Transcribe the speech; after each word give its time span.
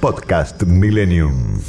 Podcast 0.00 0.62
Millennium. 0.64 1.60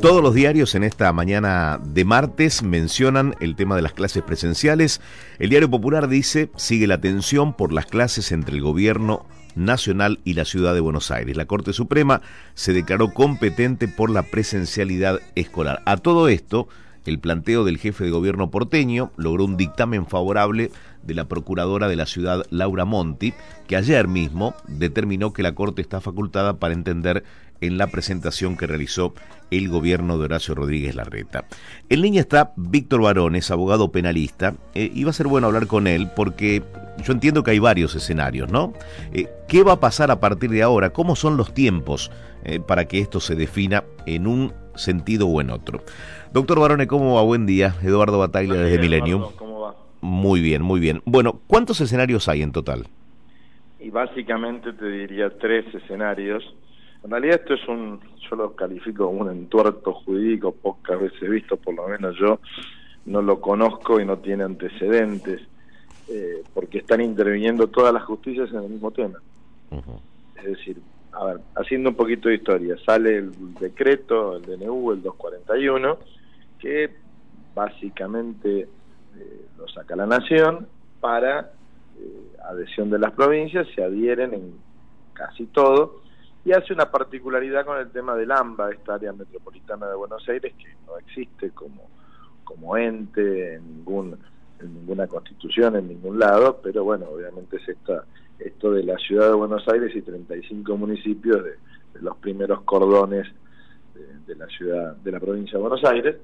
Todos 0.00 0.22
los 0.22 0.34
diarios 0.34 0.74
en 0.74 0.84
esta 0.84 1.12
mañana 1.12 1.78
de 1.82 2.04
martes 2.04 2.62
mencionan 2.62 3.34
el 3.40 3.56
tema 3.56 3.76
de 3.76 3.82
las 3.82 3.92
clases 3.92 4.22
presenciales. 4.22 5.00
El 5.38 5.50
diario 5.50 5.70
Popular 5.70 6.08
dice, 6.08 6.50
sigue 6.56 6.86
la 6.86 7.00
tensión 7.00 7.54
por 7.54 7.72
las 7.72 7.86
clases 7.86 8.32
entre 8.32 8.56
el 8.56 8.62
gobierno 8.62 9.26
nacional 9.54 10.20
y 10.24 10.34
la 10.34 10.44
ciudad 10.44 10.74
de 10.74 10.80
Buenos 10.80 11.10
Aires. 11.10 11.36
La 11.36 11.46
Corte 11.46 11.72
Suprema 11.72 12.22
se 12.54 12.72
declaró 12.72 13.12
competente 13.12 13.86
por 13.86 14.10
la 14.10 14.22
presencialidad 14.22 15.20
escolar. 15.34 15.82
A 15.84 15.98
todo 15.98 16.28
esto, 16.28 16.68
el 17.04 17.18
planteo 17.18 17.64
del 17.64 17.78
jefe 17.78 18.04
de 18.04 18.10
gobierno 18.10 18.50
porteño 18.50 19.12
logró 19.16 19.44
un 19.44 19.56
dictamen 19.56 20.06
favorable 20.06 20.70
de 21.02 21.14
la 21.14 21.26
procuradora 21.26 21.88
de 21.88 21.96
la 21.96 22.06
ciudad, 22.06 22.44
Laura 22.50 22.84
Monti, 22.84 23.34
que 23.66 23.76
ayer 23.76 24.08
mismo 24.08 24.54
determinó 24.66 25.32
que 25.32 25.42
la 25.42 25.54
Corte 25.54 25.82
está 25.82 26.00
facultada 26.00 26.58
para 26.58 26.74
entender 26.74 27.24
en 27.60 27.78
la 27.78 27.86
presentación 27.86 28.56
que 28.56 28.66
realizó 28.66 29.14
el 29.50 29.68
gobierno 29.68 30.18
de 30.18 30.24
Horacio 30.24 30.54
Rodríguez 30.54 30.94
Larreta. 30.94 31.44
En 31.88 32.02
línea 32.02 32.20
está 32.20 32.52
Víctor 32.56 33.02
Barones, 33.02 33.50
abogado 33.50 33.92
penalista, 33.92 34.54
eh, 34.74 34.90
y 34.92 35.04
va 35.04 35.10
a 35.10 35.14
ser 35.14 35.28
bueno 35.28 35.46
hablar 35.46 35.66
con 35.66 35.86
él 35.86 36.10
porque 36.14 36.62
yo 37.04 37.12
entiendo 37.12 37.42
que 37.42 37.52
hay 37.52 37.58
varios 37.58 37.94
escenarios, 37.94 38.50
¿no? 38.50 38.72
Eh, 39.12 39.28
¿Qué 39.48 39.62
va 39.62 39.74
a 39.74 39.80
pasar 39.80 40.10
a 40.10 40.20
partir 40.20 40.50
de 40.50 40.62
ahora? 40.62 40.90
¿Cómo 40.90 41.16
son 41.16 41.36
los 41.36 41.54
tiempos 41.54 42.10
eh, 42.44 42.60
para 42.60 42.86
que 42.86 42.98
esto 42.98 43.20
se 43.20 43.34
defina 43.34 43.84
en 44.06 44.26
un 44.26 44.52
sentido 44.74 45.28
o 45.28 45.40
en 45.40 45.50
otro? 45.50 45.84
Doctor 46.32 46.58
Barone, 46.58 46.86
¿cómo 46.86 47.14
va? 47.14 47.22
Buen 47.22 47.46
día. 47.46 47.76
Eduardo 47.82 48.18
Bataglia 48.18 48.54
desde 48.54 48.78
Millennium. 48.78 49.26
¿Cómo 49.36 49.50
va? 49.50 49.51
Muy 50.02 50.40
bien, 50.40 50.62
muy 50.62 50.80
bien. 50.80 51.00
Bueno, 51.04 51.40
¿cuántos 51.46 51.80
escenarios 51.80 52.28
hay 52.28 52.42
en 52.42 52.50
total? 52.50 52.88
Y 53.78 53.88
básicamente 53.90 54.72
te 54.72 54.86
diría 54.86 55.30
tres 55.38 55.72
escenarios. 55.72 56.44
En 57.04 57.10
realidad 57.10 57.40
esto 57.40 57.54
es 57.54 57.68
un, 57.68 58.00
yo 58.28 58.36
lo 58.36 58.52
califico 58.54 59.06
como 59.06 59.20
un 59.20 59.30
entuerto 59.30 59.92
jurídico 59.92 60.52
pocas 60.52 61.00
veces 61.00 61.30
visto, 61.30 61.56
por 61.56 61.74
lo 61.74 61.86
menos 61.86 62.16
yo 62.18 62.40
no 63.06 63.22
lo 63.22 63.40
conozco 63.40 64.00
y 64.00 64.04
no 64.04 64.18
tiene 64.18 64.42
antecedentes, 64.42 65.40
eh, 66.08 66.42
porque 66.52 66.78
están 66.78 67.00
interviniendo 67.00 67.68
todas 67.68 67.94
las 67.94 68.02
justicias 68.02 68.50
en 68.50 68.58
el 68.58 68.70
mismo 68.70 68.90
tema. 68.90 69.20
Es 70.36 70.44
decir, 70.44 70.78
a 71.12 71.24
ver, 71.26 71.40
haciendo 71.54 71.90
un 71.90 71.96
poquito 71.96 72.28
de 72.28 72.36
historia, 72.36 72.76
sale 72.84 73.18
el 73.18 73.54
decreto, 73.54 74.36
el 74.36 74.42
DNU, 74.42 74.92
el 74.92 75.02
241, 75.02 75.98
que 76.58 76.90
básicamente 77.54 78.66
eh, 79.18 79.46
lo 79.58 79.68
saca 79.68 79.96
la 79.96 80.06
Nación 80.06 80.68
para 81.00 81.52
eh, 81.98 82.36
adhesión 82.44 82.90
de 82.90 82.98
las 82.98 83.12
provincias, 83.12 83.66
se 83.74 83.82
adhieren 83.82 84.34
en 84.34 84.54
casi 85.12 85.46
todo, 85.46 86.02
y 86.44 86.52
hace 86.52 86.72
una 86.72 86.90
particularidad 86.90 87.64
con 87.64 87.78
el 87.78 87.90
tema 87.90 88.16
del 88.16 88.32
AMBA, 88.32 88.72
esta 88.72 88.94
área 88.94 89.12
metropolitana 89.12 89.86
de 89.88 89.94
Buenos 89.94 90.28
Aires, 90.28 90.52
que 90.58 90.74
no 90.86 90.98
existe 90.98 91.50
como, 91.50 91.88
como 92.42 92.76
ente 92.76 93.54
en, 93.54 93.76
ningún, 93.76 94.18
en 94.60 94.74
ninguna 94.74 95.06
constitución, 95.06 95.76
en 95.76 95.88
ningún 95.88 96.18
lado, 96.18 96.60
pero 96.62 96.82
bueno, 96.82 97.06
obviamente 97.10 97.58
es 97.58 97.68
esta, 97.68 98.04
esto 98.38 98.72
de 98.72 98.82
la 98.82 98.96
ciudad 98.98 99.28
de 99.28 99.34
Buenos 99.34 99.66
Aires 99.68 99.94
y 99.94 100.02
35 100.02 100.76
municipios 100.76 101.44
de, 101.44 101.50
de 101.50 102.00
los 102.00 102.16
primeros 102.16 102.62
cordones 102.62 103.28
de, 103.94 104.18
de 104.26 104.34
la 104.34 104.46
ciudad, 104.48 104.96
de 104.96 105.12
la 105.12 105.20
provincia 105.20 105.58
de 105.58 105.62
Buenos 105.62 105.84
Aires, 105.84 106.16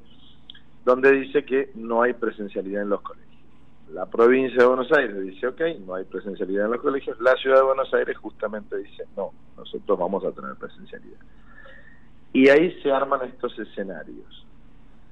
donde 0.89 1.13
dice 1.13 1.45
que 1.45 1.71
no 1.75 2.01
hay 2.01 2.15
presencialidad 2.15 2.81
en 2.81 2.89
los 2.89 3.03
colegios. 3.03 3.29
La 3.93 4.07
provincia 4.07 4.63
de 4.63 4.67
Buenos 4.67 4.91
Aires 4.91 5.21
dice, 5.21 5.47
ok, 5.47 5.61
no 5.87 5.95
hay 5.95 6.05
presencialidad 6.05 6.65
en 6.65 6.73
los 6.73 6.81
colegios. 6.81 7.21
La 7.21 7.35
ciudad 7.35 7.57
de 7.57 7.65
Buenos 7.65 7.93
Aires 7.93 8.17
justamente 8.17 8.75
dice, 8.79 9.05
no, 9.15 9.33
nosotros 9.55 9.99
vamos 9.99 10.25
a 10.25 10.33
tener 10.33 10.55
presencialidad. 10.55 11.19
Y 12.33 12.49
ahí 12.49 12.73
se 12.83 12.91
arman 12.91 13.21
estos 13.29 13.59
escenarios. 13.59 14.47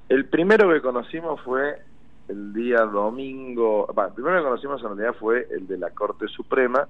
El 0.09 0.25
primero 0.25 0.67
que 0.73 0.81
conocimos 0.81 1.39
fue 1.41 1.79
el 2.27 2.53
día 2.53 2.79
domingo, 2.79 3.85
bueno, 3.93 4.07
el 4.07 4.13
primero 4.15 4.37
que 4.37 4.43
conocimos 4.45 4.81
en 4.81 4.97
realidad 4.97 5.15
fue 5.19 5.47
el 5.51 5.67
de 5.67 5.77
la 5.77 5.91
Corte 5.91 6.27
Suprema, 6.27 6.87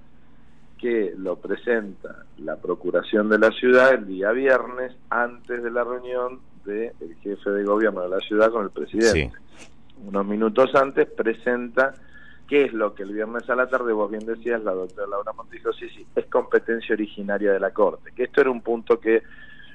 que 0.78 1.14
lo 1.16 1.36
presenta 1.36 2.24
la 2.38 2.56
Procuración 2.56 3.28
de 3.28 3.38
la 3.38 3.50
Ciudad 3.50 3.94
el 3.94 4.06
día 4.06 4.30
viernes, 4.32 4.94
antes 5.10 5.62
de 5.62 5.70
la 5.70 5.84
reunión 5.84 6.40
del 6.64 6.92
jefe 7.22 7.50
de 7.50 7.64
gobierno 7.64 8.02
de 8.02 8.08
la 8.10 8.20
ciudad 8.20 8.50
con 8.50 8.64
el 8.64 8.70
presidente. 8.70 9.32
Sí 9.32 9.48
unos 10.04 10.26
minutos 10.26 10.74
antes, 10.74 11.06
presenta 11.06 11.94
qué 12.46 12.64
es 12.64 12.72
lo 12.72 12.94
que 12.94 13.02
el 13.02 13.12
viernes 13.12 13.48
a 13.50 13.56
la 13.56 13.68
tarde, 13.68 13.92
vos 13.92 14.10
bien 14.10 14.24
decías, 14.24 14.62
la 14.62 14.72
doctora 14.72 15.06
Laura 15.06 15.32
Monti 15.32 15.58
dijo, 15.58 15.72
sí, 15.72 15.88
sí, 15.90 16.06
es 16.14 16.26
competencia 16.26 16.94
originaria 16.94 17.52
de 17.52 17.60
la 17.60 17.72
Corte, 17.72 18.12
que 18.14 18.24
esto 18.24 18.40
era 18.40 18.50
un 18.50 18.62
punto 18.62 19.00
que 19.00 19.22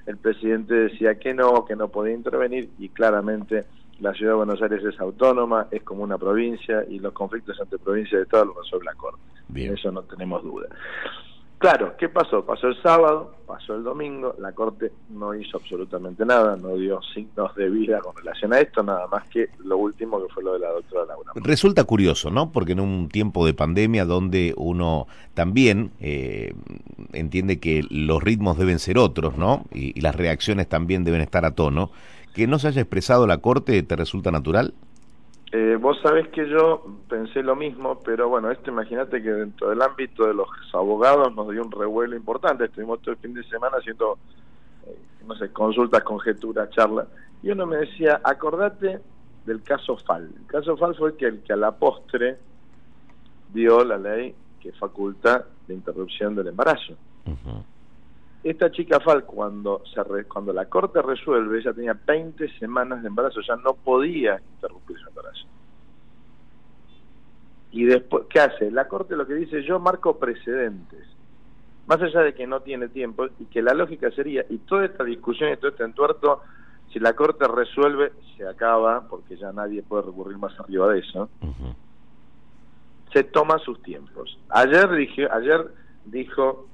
el 0.05 0.17
presidente 0.17 0.73
decía 0.73 1.15
que 1.15 1.33
no, 1.33 1.65
que 1.65 1.75
no 1.75 1.89
podía 1.89 2.13
intervenir 2.13 2.69
y 2.79 2.89
claramente 2.89 3.65
la 3.99 4.13
ciudad 4.13 4.33
de 4.33 4.37
Buenos 4.37 4.61
Aires 4.61 4.83
es 4.83 4.99
autónoma, 4.99 5.67
es 5.71 5.83
como 5.83 6.03
una 6.03 6.17
provincia 6.17 6.83
y 6.89 6.99
los 6.99 7.13
conflictos 7.13 7.59
entre 7.59 7.79
provincias 7.79 8.19
y 8.19 8.23
Estado 8.23 8.45
los 8.45 8.57
resuelve 8.57 8.85
la 8.85 8.95
Corte. 8.95 9.21
Bien. 9.47 9.73
Eso 9.73 9.91
no 9.91 10.01
tenemos 10.03 10.43
duda. 10.43 10.67
Claro, 11.63 11.95
¿qué 11.97 12.09
pasó? 12.09 12.45
Pasó 12.45 12.67
el 12.67 12.75
sábado, 12.81 13.35
pasó 13.47 13.73
el 13.75 13.85
domingo, 13.85 14.35
la 14.37 14.51
Corte 14.51 14.91
no 15.11 15.33
hizo 15.33 15.55
absolutamente 15.55 16.25
nada, 16.25 16.57
no 16.57 16.75
dio 16.75 17.01
signos 17.13 17.55
de 17.55 17.69
vida 17.69 18.01
con 18.01 18.13
relación 18.17 18.51
a 18.51 18.59
esto, 18.59 18.83
nada 18.83 19.07
más 19.07 19.29
que 19.29 19.47
lo 19.63 19.77
último 19.77 20.21
que 20.21 20.33
fue 20.33 20.43
lo 20.43 20.51
de 20.55 20.59
la 20.59 20.71
doctora 20.71 21.05
Laura. 21.05 21.31
Resulta 21.35 21.85
curioso, 21.85 22.29
¿no? 22.29 22.51
Porque 22.51 22.73
en 22.73 22.81
un 22.81 23.07
tiempo 23.07 23.45
de 23.45 23.53
pandemia 23.53 24.03
donde 24.03 24.53
uno 24.57 25.07
también 25.35 25.91
eh, 26.01 26.53
entiende 27.13 27.61
que 27.61 27.85
los 27.89 28.21
ritmos 28.21 28.57
deben 28.57 28.79
ser 28.79 28.97
otros, 28.97 29.37
¿no? 29.37 29.63
Y, 29.71 29.97
y 29.97 30.01
las 30.01 30.17
reacciones 30.17 30.67
también 30.67 31.05
deben 31.05 31.21
estar 31.21 31.45
a 31.45 31.51
tono, 31.51 31.91
que 32.33 32.47
no 32.47 32.59
se 32.59 32.67
haya 32.67 32.81
expresado 32.81 33.27
la 33.27 33.37
Corte, 33.37 33.81
¿te 33.83 33.95
resulta 33.95 34.31
natural? 34.31 34.73
Eh, 35.51 35.77
vos 35.79 35.99
sabés 36.01 36.29
que 36.29 36.49
yo 36.49 36.83
pensé 37.07 37.43
lo 37.43 37.55
mismo, 37.55 37.99
pero 38.03 38.27
bueno, 38.27 38.49
esto 38.49 38.71
imagínate 38.71 39.21
que 39.21 39.29
dentro 39.31 39.69
del 39.69 39.83
ámbito 39.83 40.25
de 40.25 40.33
los 40.33 40.49
abogados 40.73 41.33
nos 41.35 41.47
dio 41.49 41.61
un 41.61 41.71
revuelo 41.71 42.15
importante. 42.15 42.65
Estuvimos 42.65 43.01
todo 43.01 43.11
el 43.11 43.17
fin 43.17 43.35
de 43.35 43.43
semana 43.43 43.77
haciendo, 43.77 44.17
eh, 44.87 44.97
no 45.27 45.35
sé, 45.35 45.49
consultas, 45.49 46.03
conjeturas, 46.03 46.71
charlas. 46.71 47.07
Y 47.43 47.51
uno 47.51 47.67
me 47.67 47.77
decía, 47.77 48.19
acordate 48.23 48.99
del 49.45 49.61
caso 49.61 49.95
FAL. 49.97 50.31
El 50.35 50.45
caso 50.47 50.75
FAL 50.75 50.95
fue 50.95 51.15
que 51.15 51.27
el 51.27 51.43
que 51.43 51.53
a 51.53 51.57
la 51.57 51.71
postre 51.71 52.37
dio 53.53 53.83
la 53.83 53.97
ley 53.97 54.33
que 54.59 54.71
faculta 54.71 55.45
la 55.67 55.73
interrupción 55.73 56.33
del 56.33 56.47
embarazo. 56.47 56.93
Uh-huh. 57.27 57.63
Esta 58.43 58.69
chica 58.71 58.99
Fal, 58.99 59.23
cuando, 59.23 59.83
se 59.85 60.03
re, 60.03 60.25
cuando 60.25 60.51
la 60.51 60.65
corte 60.65 61.01
resuelve, 61.01 61.59
ella 61.59 61.73
tenía 61.73 61.97
20 62.05 62.59
semanas 62.59 63.01
de 63.01 63.07
embarazo, 63.07 63.39
ya 63.39 63.55
no 63.55 63.73
podía 63.73 64.41
interrumpir 64.55 64.97
su 64.97 65.07
embarazo. 65.07 65.47
Y 67.71 67.85
después, 67.85 68.25
¿qué 68.29 68.41
hace? 68.41 68.69
La 68.69 68.89
corte 68.89 69.15
lo 69.15 69.25
que 69.25 69.33
dice, 69.33 69.63
yo 69.63 69.79
marco 69.79 70.19
precedentes, 70.19 71.07
más 71.87 72.01
allá 72.01 72.19
de 72.19 72.33
que 72.33 72.45
no 72.45 72.59
tiene 72.59 72.89
tiempo, 72.89 73.27
y 73.39 73.45
que 73.45 73.61
la 73.61 73.73
lógica 73.73 74.11
sería, 74.11 74.45
y 74.49 74.57
toda 74.57 74.85
esta 74.85 75.05
discusión 75.05 75.53
y 75.53 75.57
todo 75.57 75.71
este 75.71 75.85
entuerto, 75.85 76.41
si 76.91 76.99
la 76.99 77.13
corte 77.13 77.47
resuelve, 77.47 78.11
se 78.35 78.45
acaba, 78.45 79.07
porque 79.07 79.37
ya 79.37 79.53
nadie 79.53 79.83
puede 79.83 80.03
recurrir 80.03 80.37
más 80.37 80.59
arriba 80.59 80.91
de 80.91 80.99
eso, 80.99 81.29
se 83.13 83.23
toma 83.23 83.57
sus 83.59 83.81
tiempos. 83.81 84.37
Ayer, 84.49 84.91
dije, 84.91 85.29
ayer 85.31 85.65
dijo 86.05 86.67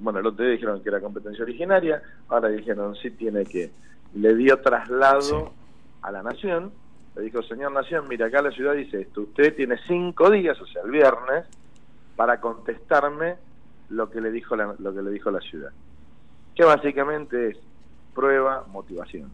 bueno, 0.00 0.20
el 0.20 0.26
otro 0.26 0.44
día 0.44 0.54
dijeron 0.54 0.82
que 0.82 0.88
era 0.88 1.00
competencia 1.00 1.44
originaria, 1.44 2.02
ahora 2.28 2.48
dijeron 2.48 2.94
sí 2.96 3.10
tiene 3.10 3.44
que. 3.44 3.70
Le 4.14 4.34
dio 4.34 4.60
traslado 4.60 5.20
sí. 5.20 5.36
a 6.02 6.12
la 6.12 6.22
Nación, 6.22 6.70
le 7.16 7.22
dijo, 7.22 7.42
señor 7.42 7.72
Nación, 7.72 8.06
mira, 8.08 8.26
acá 8.26 8.42
la 8.42 8.50
ciudad 8.50 8.74
dice 8.74 9.02
esto, 9.02 9.22
usted 9.22 9.54
tiene 9.54 9.78
cinco 9.86 10.30
días, 10.30 10.60
o 10.60 10.66
sea, 10.66 10.82
el 10.82 10.90
viernes, 10.90 11.46
para 12.16 12.40
contestarme 12.40 13.36
lo 13.90 14.10
que 14.10 14.20
le 14.20 14.30
dijo 14.30 14.56
la, 14.56 14.74
lo 14.78 14.94
que 14.94 15.02
le 15.02 15.10
dijo 15.10 15.30
la 15.30 15.40
ciudad. 15.40 15.70
Que 16.54 16.64
básicamente 16.64 17.50
es 17.50 17.58
prueba, 18.14 18.66
motivación. 18.68 19.30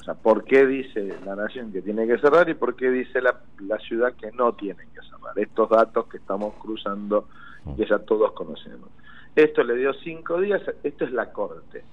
O 0.00 0.04
sea, 0.04 0.14
¿por 0.14 0.44
qué 0.44 0.66
dice 0.66 1.14
la 1.24 1.36
Nación 1.36 1.72
que 1.72 1.82
tiene 1.82 2.06
que 2.06 2.18
cerrar 2.18 2.48
y 2.48 2.54
por 2.54 2.76
qué 2.76 2.90
dice 2.90 3.20
la, 3.20 3.40
la 3.60 3.78
ciudad 3.78 4.14
que 4.14 4.30
no 4.32 4.54
tiene 4.54 4.84
que 4.94 5.00
cerrar? 5.02 5.36
Estos 5.36 5.68
datos 5.68 6.06
que 6.06 6.18
estamos 6.18 6.54
cruzando 6.54 7.28
que 7.76 7.86
ya 7.86 7.98
todos 7.98 8.32
conocemos. 8.32 8.88
esto 9.34 9.62
le 9.62 9.76
dio 9.76 9.92
cinco 9.94 10.40
días, 10.40 10.62
esto 10.82 11.04
es 11.04 11.12
la 11.12 11.32
corte. 11.32 11.84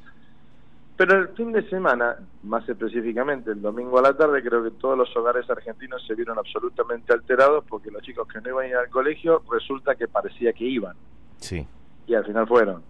Pero 0.97 1.19
el 1.19 1.27
fin 1.29 1.51
de 1.51 1.67
semana, 1.69 2.15
más 2.43 2.67
específicamente 2.69 3.51
el 3.51 3.61
domingo 3.61 3.99
a 3.99 4.01
la 4.01 4.15
tarde, 4.15 4.41
creo 4.41 4.63
que 4.63 4.71
todos 4.71 4.97
los 4.97 5.15
hogares 5.17 5.49
argentinos 5.49 6.05
se 6.07 6.15
vieron 6.15 6.37
absolutamente 6.37 7.11
alterados 7.11 7.65
porque 7.67 7.91
los 7.91 8.01
chicos 8.01 8.27
que 8.29 8.39
no 8.39 8.49
iban 8.49 8.65
a 8.65 8.69
ir 8.69 8.75
al 8.77 8.89
colegio 8.89 9.43
resulta 9.51 9.95
que 9.95 10.07
parecía 10.07 10.53
que 10.53 10.63
iban. 10.63 10.95
Sí. 11.37 11.67
Y 12.07 12.13
al 12.15 12.25
final 12.25 12.47
fueron. 12.47 12.81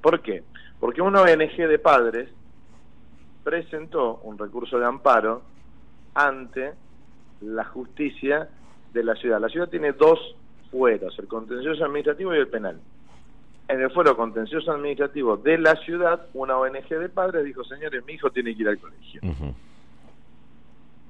¿Por 0.00 0.20
qué? 0.20 0.44
Porque 0.78 1.02
una 1.02 1.22
ONG 1.22 1.56
de 1.56 1.78
padres 1.80 2.28
presentó 3.42 4.20
un 4.24 4.38
recurso 4.38 4.78
de 4.78 4.86
amparo 4.86 5.42
ante 6.14 6.72
la 7.40 7.64
justicia 7.64 8.48
de 8.92 9.04
la 9.04 9.14
ciudad. 9.14 9.40
La 9.40 9.48
ciudad 9.48 9.68
tiene 9.68 9.92
dos 9.92 10.18
fueros, 10.70 11.18
el 11.18 11.26
contencioso 11.26 11.84
administrativo 11.84 12.34
y 12.34 12.38
el 12.38 12.48
penal. 12.48 12.80
En 13.68 13.80
el 13.80 13.90
fuero 13.90 14.16
contencioso 14.16 14.72
administrativo 14.72 15.36
de 15.36 15.58
la 15.58 15.76
ciudad, 15.76 16.26
una 16.34 16.56
ONG 16.56 16.88
de 16.88 17.08
padres 17.08 17.44
dijo, 17.44 17.64
señores, 17.64 18.04
mi 18.04 18.14
hijo 18.14 18.30
tiene 18.30 18.54
que 18.54 18.62
ir 18.62 18.68
al 18.68 18.78
colegio. 18.78 19.20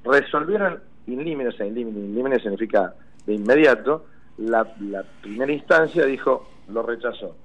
Resolvieron 0.05 0.81
in 1.07 1.25
limine, 1.25 1.49
o 1.49 1.53
sea, 1.53 1.67
in 1.67 1.75
limine, 1.75 2.39
significa 2.41 2.95
de 3.27 3.35
inmediato, 3.35 4.07
la, 4.39 4.75
la 4.81 5.05
primera 5.21 5.53
instancia 5.53 6.07
dijo, 6.07 6.49
lo 6.69 6.83
rechazó. 6.83 7.37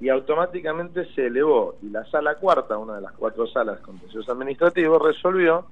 Y 0.00 0.08
automáticamente 0.08 1.06
se 1.14 1.26
elevó 1.26 1.76
y 1.82 1.90
la 1.90 2.04
sala 2.06 2.36
cuarta, 2.36 2.78
una 2.78 2.94
de 2.94 3.02
las 3.02 3.12
cuatro 3.12 3.46
salas 3.46 3.80
contencioso 3.80 4.32
administrativo, 4.32 4.98
resolvió 4.98 5.66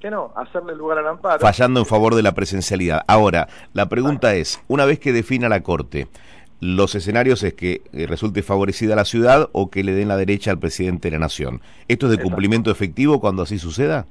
que 0.00 0.10
no, 0.10 0.32
hacerle 0.34 0.74
lugar 0.74 0.98
al 0.98 1.06
amparo. 1.06 1.40
Fallando 1.40 1.80
en 1.80 1.86
favor 1.86 2.14
de 2.14 2.22
la 2.22 2.32
presencialidad. 2.32 3.02
Ahora, 3.06 3.48
la 3.74 3.88
pregunta 3.88 4.34
es, 4.34 4.62
una 4.66 4.86
vez 4.86 4.98
que 4.98 5.12
defina 5.12 5.48
la 5.48 5.62
Corte, 5.62 6.08
los 6.60 6.94
escenarios 6.94 7.42
es 7.42 7.54
que 7.54 7.82
eh, 7.92 8.06
resulte 8.06 8.42
favorecida 8.42 8.96
la 8.96 9.04
ciudad 9.04 9.48
o 9.52 9.70
que 9.70 9.84
le 9.84 9.92
den 9.92 10.08
la 10.08 10.16
derecha 10.16 10.50
al 10.50 10.58
presidente 10.58 11.08
de 11.08 11.12
la 11.12 11.20
nación. 11.20 11.60
¿Esto 11.88 12.06
es 12.06 12.16
de 12.16 12.22
cumplimiento 12.22 12.70
efectivo 12.70 13.20
cuando 13.20 13.42
así 13.42 13.58
suceda? 13.58 14.06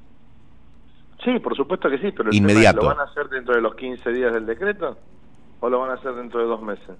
Sí, 1.23 1.37
por 1.39 1.55
supuesto 1.55 1.89
que 1.89 1.97
sí, 1.97 2.11
pero 2.15 2.29
Inmediato. 2.31 2.81
¿lo 2.81 2.87
van 2.87 2.99
a 2.99 3.03
hacer 3.03 3.27
dentro 3.29 3.53
de 3.53 3.61
los 3.61 3.75
15 3.75 4.11
días 4.11 4.33
del 4.33 4.45
decreto 4.45 4.97
o 5.59 5.69
lo 5.69 5.79
van 5.79 5.91
a 5.91 5.93
hacer 5.95 6.13
dentro 6.13 6.39
de 6.39 6.45
dos 6.45 6.61
meses? 6.61 6.95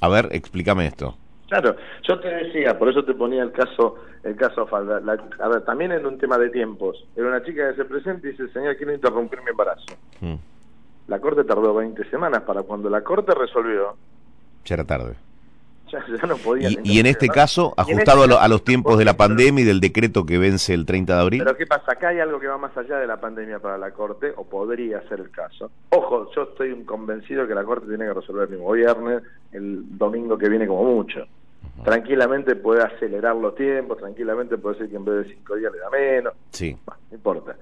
A 0.00 0.08
ver, 0.08 0.28
explícame 0.32 0.86
esto. 0.86 1.16
Claro, 1.48 1.76
yo 2.02 2.18
te 2.18 2.28
decía, 2.28 2.76
por 2.78 2.88
eso 2.88 3.04
te 3.04 3.14
ponía 3.14 3.42
el 3.42 3.52
caso 3.52 3.96
el 4.26 4.34
caso 4.34 4.66
Falda. 4.66 5.00
a 5.38 5.48
ver, 5.48 5.64
también 5.64 5.92
en 5.92 6.04
un 6.04 6.18
tema 6.18 6.36
de 6.36 6.50
tiempos. 6.50 7.06
Era 7.14 7.28
una 7.28 7.44
chica 7.44 7.70
que 7.70 7.76
se 7.76 7.84
presenta 7.84 8.26
y 8.26 8.32
dice, 8.32 8.48
señor, 8.48 8.76
quiero 8.76 8.92
interrumpir 8.92 9.40
mi 9.42 9.50
embarazo. 9.50 9.86
Mm. 10.20 10.34
La 11.06 11.20
corte 11.20 11.44
tardó 11.44 11.72
20 11.74 12.10
semanas 12.10 12.42
para 12.42 12.64
cuando 12.64 12.90
la 12.90 13.02
corte 13.02 13.32
resolvió. 13.34 13.94
Ya 14.64 14.74
era 14.74 14.84
tarde. 14.84 15.14
Ya, 15.92 16.26
no 16.26 16.36
podía. 16.36 16.68
Y, 16.82 16.98
en 16.98 17.06
este 17.06 17.28
caso, 17.28 17.72
ajustado 17.76 18.24
este 18.24 18.36
a, 18.36 18.48
los 18.48 18.64
tiempos 18.64 18.98
de 18.98 19.04
la 19.04 19.16
pandemia 19.16 19.62
y 19.62 19.66
del 19.66 19.80
decreto 19.80 20.26
que 20.26 20.38
vence 20.38 20.74
el 20.74 20.84
30 20.84 21.14
de 21.14 21.20
abril. 21.20 21.42
Pero 21.44 21.56
¿qué 21.56 21.66
pasa? 21.66 21.92
Acá 21.92 22.08
hay 22.08 22.20
algo 22.20 22.40
que 22.40 22.48
va 22.48 22.58
más 22.58 22.76
allá 22.76 22.98
de 22.98 23.06
la 23.06 23.20
pandemia 23.20 23.60
para 23.60 23.78
la 23.78 23.92
corte, 23.92 24.32
o 24.36 24.44
podría 24.44 25.00
ser 25.08 25.20
el 25.20 25.30
caso. 25.30 25.70
Ojo, 25.90 26.30
yo 26.34 26.42
estoy 26.42 26.74
convencido 26.84 27.46
que 27.46 27.54
la 27.54 27.64
corte 27.64 27.86
tiene 27.86 28.04
que 28.04 28.14
resolver 28.14 28.44
el 28.44 28.56
mismo 28.56 28.72
viernes, 28.72 29.22
el 29.52 29.96
domingo 29.96 30.36
que 30.36 30.48
viene 30.48 30.66
como 30.66 30.84
mucho 30.84 31.26
tranquilamente 31.84 32.56
puede 32.56 32.82
acelerar 32.82 33.36
los 33.36 33.54
tiempos, 33.54 33.98
tranquilamente 33.98 34.58
puede 34.58 34.78
ser 34.78 34.88
que 34.88 34.96
en 34.96 35.04
vez 35.04 35.26
de 35.26 35.34
cinco 35.34 35.56
días 35.56 35.72
le 35.72 35.78
da 35.78 35.90
menos, 35.90 36.34
sí. 36.50 36.76
no 36.86 37.16
importa. 37.16 37.56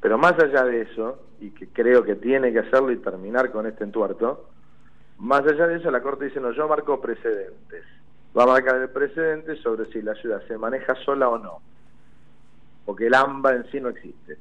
Pero 0.00 0.18
más 0.18 0.34
allá 0.38 0.64
de 0.64 0.82
eso, 0.82 1.18
y 1.40 1.50
que 1.50 1.68
creo 1.68 2.04
que 2.04 2.14
tiene 2.14 2.52
que 2.52 2.60
hacerlo 2.60 2.92
y 2.92 2.96
terminar 2.96 3.50
con 3.50 3.66
este 3.66 3.84
entuerto, 3.84 4.48
más 5.18 5.46
allá 5.46 5.66
de 5.66 5.76
eso 5.76 5.90
la 5.90 6.02
Corte 6.02 6.26
dice, 6.26 6.40
no, 6.40 6.52
yo 6.52 6.68
marco 6.68 7.00
precedentes. 7.00 7.84
Va 8.36 8.42
a 8.42 8.46
marcar 8.46 8.76
el 8.76 8.90
precedente 8.90 9.56
sobre 9.56 9.90
si 9.92 10.02
la 10.02 10.14
ciudad 10.14 10.42
se 10.46 10.58
maneja 10.58 10.94
sola 11.04 11.28
o 11.28 11.38
no. 11.38 11.60
Porque 12.84 13.06
el 13.06 13.14
AMBA 13.14 13.54
en 13.54 13.70
sí 13.70 13.80
no 13.80 13.88
existe. 13.88 14.36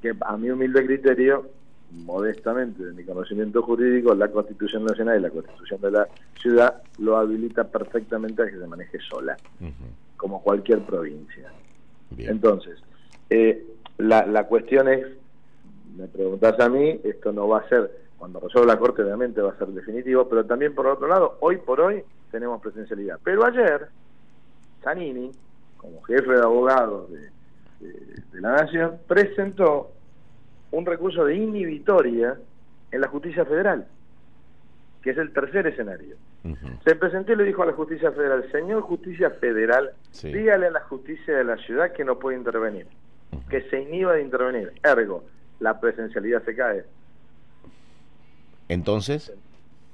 Que 0.00 0.14
a 0.20 0.36
mi 0.36 0.50
humilde 0.50 0.84
criterio 0.86 1.50
modestamente 1.92 2.84
de 2.84 2.92
mi 2.92 3.04
conocimiento 3.04 3.62
jurídico, 3.62 4.14
la 4.14 4.28
Constitución 4.28 4.84
Nacional 4.84 5.18
y 5.18 5.22
la 5.22 5.30
Constitución 5.30 5.80
de 5.80 5.90
la 5.90 6.08
ciudad 6.40 6.82
lo 6.98 7.16
habilita 7.16 7.64
perfectamente 7.64 8.42
a 8.42 8.46
que 8.46 8.58
se 8.58 8.66
maneje 8.66 8.98
sola, 9.00 9.36
como 10.16 10.42
cualquier 10.42 10.80
provincia. 10.80 11.52
Entonces, 12.18 12.82
eh, 13.30 13.64
la, 13.98 14.26
la 14.26 14.44
cuestión 14.44 14.88
es, 14.88 15.06
me 15.96 16.06
preguntas 16.08 16.58
a 16.60 16.68
mí, 16.68 17.00
esto 17.04 17.32
no 17.32 17.48
va 17.48 17.60
a 17.60 17.68
ser, 17.68 17.90
cuando 18.18 18.40
resuelva 18.40 18.74
la 18.74 18.78
Corte 18.78 19.02
obviamente 19.02 19.40
va 19.40 19.50
a 19.50 19.58
ser 19.58 19.68
definitivo, 19.68 20.28
pero 20.28 20.44
también 20.44 20.74
por 20.74 20.86
otro 20.86 21.06
lado, 21.06 21.36
hoy 21.40 21.58
por 21.58 21.80
hoy 21.80 22.02
tenemos 22.30 22.60
presencialidad. 22.60 23.18
Pero 23.22 23.44
ayer, 23.44 23.88
Zanini, 24.82 25.32
como 25.76 26.02
jefe 26.02 26.32
de 26.32 26.42
abogados 26.42 27.10
de 27.80 28.40
la 28.40 28.52
Nación, 28.52 28.98
presentó 29.06 29.90
un 30.70 30.86
recurso 30.86 31.24
de 31.24 31.36
inhibitoria 31.36 32.36
en 32.90 33.00
la 33.00 33.08
justicia 33.08 33.44
federal, 33.44 33.86
que 35.02 35.10
es 35.10 35.18
el 35.18 35.32
tercer 35.32 35.66
escenario. 35.66 36.16
Se 36.84 36.94
presentó 36.94 37.32
y 37.32 37.36
le 37.36 37.44
dijo 37.44 37.64
a 37.64 37.66
la 37.66 37.72
justicia 37.72 38.12
federal, 38.12 38.48
señor 38.52 38.82
justicia 38.82 39.30
federal, 39.30 39.92
dígale 40.22 40.68
a 40.68 40.70
la 40.70 40.80
justicia 40.80 41.36
de 41.36 41.44
la 41.44 41.56
ciudad 41.56 41.92
que 41.92 42.04
no 42.04 42.18
puede 42.18 42.36
intervenir, 42.36 42.86
que 43.50 43.62
se 43.62 43.80
inhiba 43.82 44.12
de 44.12 44.22
intervenir. 44.22 44.72
Ergo, 44.84 45.24
la 45.58 45.80
presencialidad 45.80 46.44
se 46.44 46.54
cae. 46.54 46.84
Entonces... 48.68 49.32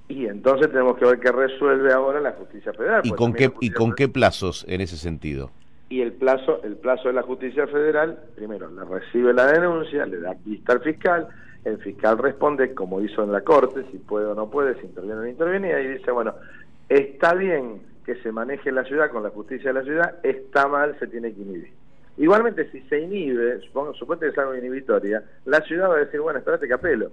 Y 0.08 0.26
entonces 0.26 0.69
tenemos 0.69 0.98
que 0.98 1.06
ver 1.06 1.20
qué 1.20 1.32
resuelve 1.32 1.92
ahora 1.92 2.20
la 2.20 2.32
justicia 2.32 2.72
federal. 2.74 3.00
¿Y 3.04 3.10
con, 3.12 3.32
qué, 3.32 3.50
¿y 3.60 3.70
con 3.70 3.94
qué 3.94 4.08
plazos 4.08 4.66
en 4.69 4.82
ese 4.82 4.96
sentido? 4.96 5.50
y 5.92 6.00
el 6.00 6.12
plazo 6.12 6.62
el 6.64 6.76
plazo 6.76 7.08
de 7.08 7.14
la 7.14 7.22
justicia 7.22 7.66
federal 7.66 8.19
primero 8.34 8.70
le 8.70 8.82
recibe 8.82 9.34
la 9.34 9.46
denuncia 9.46 10.06
le 10.06 10.20
da 10.20 10.34
vista 10.42 10.72
al 10.72 10.80
fiscal 10.80 11.28
el 11.66 11.76
fiscal 11.78 12.16
responde 12.16 12.72
como 12.72 13.02
hizo 13.02 13.22
en 13.22 13.30
la 13.30 13.42
corte 13.42 13.84
si 13.90 13.98
puede 13.98 14.24
o 14.24 14.34
no 14.34 14.48
puede 14.48 14.75
si 14.80 14.86
interviene 14.86 15.20
o 15.20 15.22
no 15.22 15.28
interviene 15.28 15.68
y 15.68 15.72
ahí 15.72 15.88
dice 15.88 16.10
bueno 16.10 16.34
está 16.88 17.34
bien 17.34 17.82
que 18.06 18.14
se 18.22 18.32
maneje 18.32 18.72
la 18.72 18.84
ciudad 18.84 19.10
con 19.10 19.22
la 19.22 19.28
justicia 19.28 19.70
de 19.70 19.80
la 19.80 19.84
ciudad 19.84 20.14
está 20.22 20.66
mal 20.66 20.96
se 20.98 21.08
tiene 21.08 21.34
que 21.34 21.42
inhibir 21.42 21.72
igualmente 22.16 22.70
si 22.70 22.80
se 22.88 22.98
inhibe 22.98 23.60
supongo 23.60 23.92
supongo 23.92 24.20
que 24.20 24.28
es 24.28 24.38
algo 24.38 24.56
inhibitoria 24.56 25.22
la 25.44 25.60
ciudad 25.60 25.90
va 25.90 25.96
a 25.96 26.04
decir 26.06 26.20
bueno 26.20 26.38
espérate 26.38 26.66
que 26.66 26.72
apelo 26.72 27.10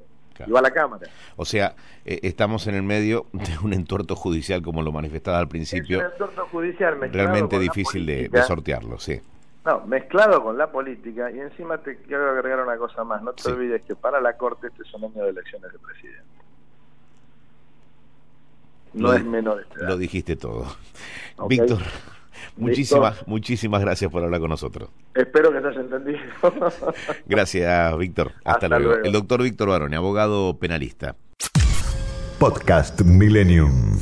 y 0.47 0.51
va 0.51 0.59
a 0.59 0.63
la 0.63 0.71
Cámara. 0.71 1.07
O 1.35 1.45
sea, 1.45 1.75
eh, 2.05 2.19
estamos 2.23 2.67
en 2.67 2.75
el 2.75 2.83
medio 2.83 3.25
de 3.33 3.57
un 3.63 3.73
entuerto 3.73 4.15
judicial, 4.15 4.61
como 4.61 4.81
lo 4.81 4.91
manifestaba 4.91 5.39
al 5.39 5.47
principio. 5.47 5.99
Es 5.99 6.05
un 6.05 6.11
entuerto 6.11 6.47
judicial 6.47 7.11
realmente 7.11 7.59
difícil 7.59 8.05
de, 8.05 8.29
sortearlo, 8.43 8.99
sí. 8.99 9.19
No, 9.65 9.85
mezclado 9.85 10.41
con 10.41 10.57
la 10.57 10.71
política, 10.71 11.29
y 11.31 11.39
encima 11.39 11.77
te 11.79 11.97
quiero 11.97 12.31
agregar 12.31 12.61
una 12.61 12.77
cosa 12.77 13.03
más. 13.03 13.21
No 13.21 13.33
te 13.33 13.51
olvides 13.51 13.81
que 13.83 13.95
para 13.95 14.21
la 14.21 14.37
Corte 14.37 14.67
este 14.67 14.83
es 14.83 14.93
un 14.93 15.05
año 15.05 15.23
de 15.23 15.29
elecciones 15.29 15.71
de 15.71 15.79
presidente. 15.79 16.23
No 18.93 19.13
es 19.13 19.23
menor. 19.23 19.67
Lo 19.75 19.97
dijiste 19.97 20.35
todo. 20.35 20.65
Víctor. 21.47 21.79
Muchísimas, 22.59 23.27
muchísimas 23.27 23.81
gracias 23.81 24.11
por 24.11 24.23
hablar 24.23 24.41
con 24.41 24.49
nosotros. 24.49 24.89
Espero 25.13 25.51
que 25.51 25.61
te 25.61 25.67
hayas 25.67 25.79
entendido. 25.81 26.19
gracias, 27.25 27.97
Víctor. 27.97 28.33
Hasta, 28.43 28.67
luego. 28.67 29.03
El 29.03 29.11
doctor 29.11 29.41
Víctor 29.41 29.69
Barone, 29.69 29.95
abogado 29.95 30.57
penalista. 30.59 31.15
Podcast 32.37 33.01
Millennium. 33.01 33.97